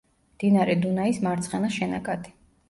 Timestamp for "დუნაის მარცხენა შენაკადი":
0.85-2.35